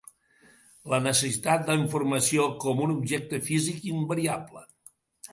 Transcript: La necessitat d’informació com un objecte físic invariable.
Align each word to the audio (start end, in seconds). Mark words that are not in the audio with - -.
La 0.93 0.99
necessitat 1.07 1.67
d’informació 1.67 2.47
com 2.63 2.81
un 2.85 2.93
objecte 2.93 3.41
físic 3.49 3.85
invariable. 3.91 4.65